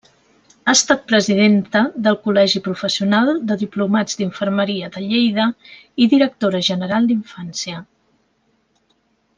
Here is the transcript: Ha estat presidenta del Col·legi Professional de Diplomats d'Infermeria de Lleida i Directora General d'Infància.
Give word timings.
Ha 0.69 0.73
estat 0.77 1.03
presidenta 1.09 1.81
del 2.07 2.17
Col·legi 2.23 2.61
Professional 2.69 3.29
de 3.51 3.59
Diplomats 3.65 4.19
d'Infermeria 4.23 4.89
de 4.97 5.05
Lleida 5.13 5.47
i 6.05 6.09
Directora 6.17 6.63
General 6.73 7.11
d'Infància. 7.13 7.85